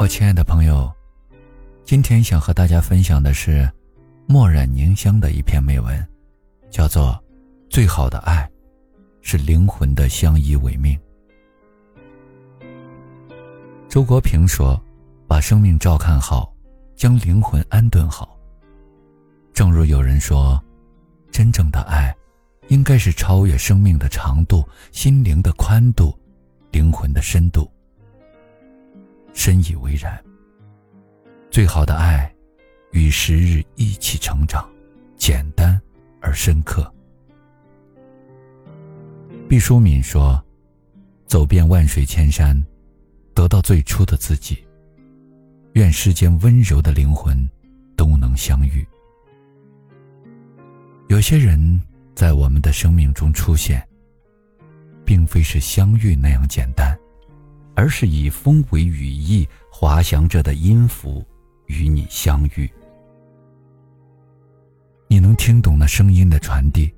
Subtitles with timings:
[0.00, 0.90] 我亲爱的朋友，
[1.84, 3.70] 今天想和大家分享的是
[4.26, 6.08] 墨染凝香的一篇美文，
[6.70, 7.12] 叫做
[7.68, 8.50] 《最好的爱
[9.20, 10.98] 是灵魂的相依为命》。
[13.90, 14.82] 周国平说
[15.28, 16.50] ：“把生命照看好，
[16.96, 18.38] 将灵魂安顿好。”
[19.52, 20.58] 正如有人说，
[21.30, 22.10] 真正的爱，
[22.68, 26.18] 应该是超越生命的长度、心灵的宽度、
[26.70, 27.70] 灵魂的深度。
[29.32, 30.22] 深以为然。
[31.50, 32.32] 最好的爱，
[32.92, 34.68] 与时日一起成长，
[35.16, 35.80] 简单
[36.20, 36.92] 而深刻。
[39.48, 40.40] 毕淑敏说
[41.26, 42.56] ：“走遍万水千山，
[43.34, 44.64] 得到最初的自己。
[45.72, 47.36] 愿世间温柔的灵魂
[47.96, 48.86] 都能相遇。”
[51.08, 51.80] 有些人
[52.14, 53.84] 在我们的生命中出现，
[55.04, 56.96] 并非是相遇那样简单。
[57.80, 61.24] 而是以风为羽翼，滑翔着的音符，
[61.64, 62.70] 与你相遇。
[65.08, 66.92] 你能听懂那声音的传递，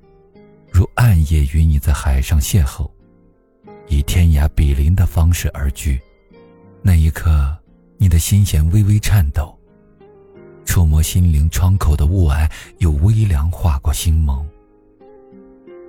[0.69, 2.91] 如暗夜与你在海上邂逅，
[3.87, 5.97] 以天涯比邻的方式而居。
[6.81, 7.57] 那一刻，
[7.97, 9.57] 你的心弦微微颤抖，
[10.65, 12.45] 触摸心灵窗口的雾霭，
[12.79, 14.45] 有微凉划过心眸。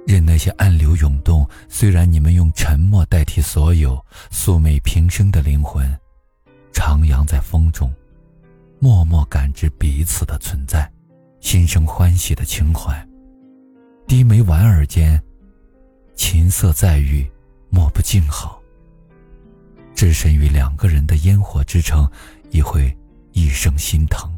[0.06, 5.86] 任那些暗流涌动，虽然你们用沉默代替所有，素昧平生的灵魂，
[6.72, 7.92] 徜徉在风中，
[8.78, 10.90] 默默感知彼此的存在，
[11.40, 12.94] 心生欢喜的情怀。
[14.06, 15.18] 低眉莞尔间，
[16.14, 17.26] 琴瑟在御，
[17.70, 18.60] 莫不静好。
[19.94, 22.06] 置身于两个人的烟火之城，
[22.50, 22.94] 亦会
[23.32, 24.30] 一生心疼。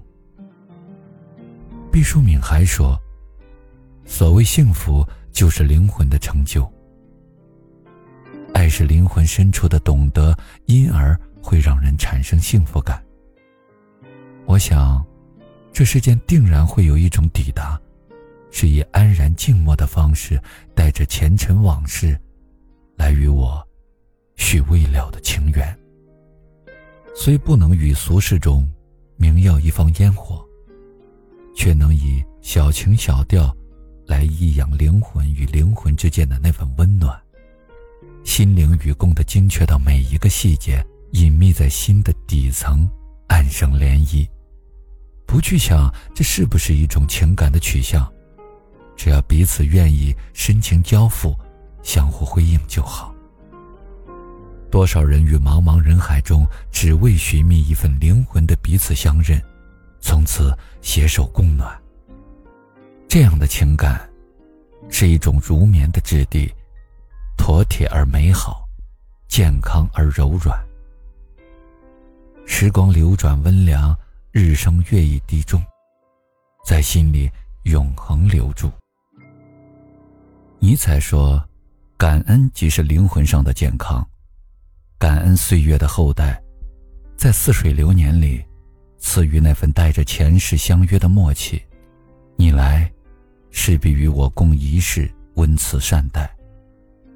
[1.91, 2.97] 毕淑敏还说
[4.07, 5.05] ：“所谓幸福。”
[5.37, 6.67] 就是灵魂的成就。
[8.55, 10.35] 爱是灵魂深处的懂得，
[10.65, 13.05] 因而会让人产生幸福感。
[14.47, 15.05] 我想，
[15.75, 17.79] 这世间定然会有一种抵达，
[18.51, 20.41] 是以安然静默的方式，
[20.75, 22.19] 带着前尘往事，
[22.97, 23.63] 来与我
[24.37, 25.79] 续未了的情缘。
[27.15, 28.67] 虽不能与俗世中
[29.19, 30.43] 明耀一方烟火，
[31.55, 33.55] 却能以小情小调。
[34.07, 37.19] 来抑扬灵魂与灵魂之间的那份温暖，
[38.25, 42.89] 心灵与共的精确到每一个细节，隐秘在心的底层，
[43.29, 44.27] 暗生涟漪。
[45.27, 48.11] 不去想这是不是一种情感的取向，
[48.97, 51.37] 只要彼此愿意深情交付，
[51.83, 53.13] 相互辉映就好。
[54.71, 59.41] 多少人于茫茫人海中，只为寻觅一份灵魂的彼此相认，
[60.01, 61.77] 从此携手共暖。
[63.09, 64.07] 这样的情感，
[64.91, 66.53] 是一种如棉的质地，
[67.37, 68.69] 妥帖而美好，
[69.29, 70.59] 健康而柔软。
[72.47, 73.97] 时光流转温凉，
[74.33, 75.63] 日升月异低重，
[76.65, 77.31] 在心里
[77.65, 78.71] 永恒留住。
[80.59, 81.43] 尼采说
[81.97, 84.07] ：“感恩即是灵魂上的健康，
[84.99, 86.41] 感恩岁月的后代，
[87.17, 88.45] 在似水流年里，
[88.99, 91.63] 赐予那份带着前世相约的默契。
[92.37, 92.93] 你来。”
[93.59, 96.31] 势必与我共一世温慈善待，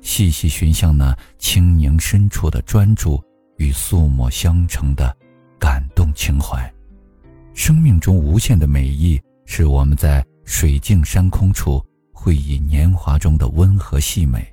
[0.01, 3.23] 细细寻向那清宁深处的专注
[3.59, 5.15] 与素墨相成的
[5.61, 6.59] 感动情怀。
[7.53, 14.51] 生命中无限的美意，是我们在水静山空处会以年华中的温和细美，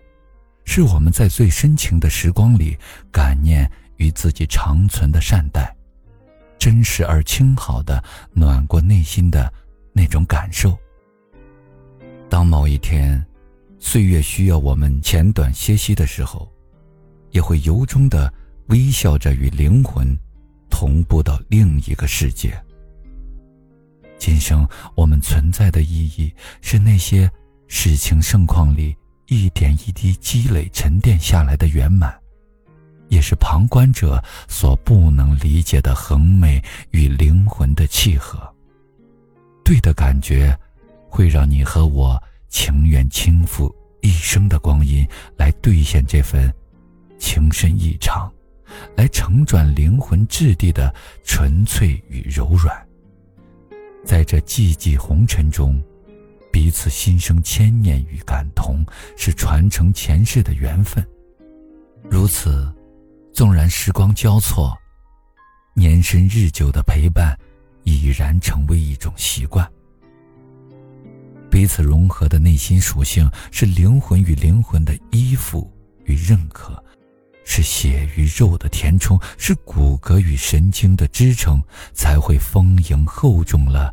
[0.65, 2.77] 是我们在最深情的时光里
[3.09, 5.73] 感念与自己长存的善待，
[6.59, 9.51] 真实而清好的暖过内心的
[9.93, 10.77] 那种感受。
[12.37, 13.19] 当某一天，
[13.79, 16.47] 岁月需要我们浅短歇息的时候，
[17.31, 18.31] 也会由衷的
[18.67, 20.15] 微笑着与灵魂
[20.69, 22.55] 同步到另一个世界。
[24.19, 26.31] 今生我们存在的意义，
[26.61, 27.27] 是那些
[27.65, 32.15] 事情盛况里一点一滴积累沉淀下来的圆满，
[33.09, 38.37] 也是旁观者所不能理解的恒美与灵魂的契合。
[39.65, 40.55] 对的感觉。
[41.09, 45.07] 会让你和我情愿倾覆一生的光阴，
[45.37, 46.53] 来兑现这份
[47.17, 48.31] 情深意长，
[48.95, 52.75] 来承转灵魂质地的纯粹与柔软。
[54.05, 55.81] 在这寂寂红尘中，
[56.51, 58.85] 彼此心生牵念与感同，
[59.17, 61.05] 是传承前世的缘分。
[62.09, 62.73] 如此，
[63.33, 64.73] 纵然时光交错，
[65.73, 67.37] 年深日久的陪伴，
[67.83, 69.69] 已然成为一种习惯。
[71.57, 75.67] 彼此融合的内心属性，是灵魂与灵魂的依附
[76.05, 76.79] 与认可，
[77.43, 81.59] 是血与肉的填充，是骨骼与神经的支撑，
[81.95, 83.91] 才会丰盈厚重了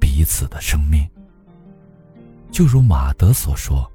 [0.00, 1.06] 彼此的生命。
[2.50, 3.86] 就如马德所说：“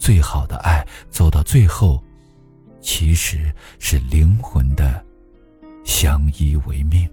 [0.00, 2.02] 最好的爱走到最后，
[2.80, 5.04] 其实是灵魂的
[5.84, 7.06] 相依为命。”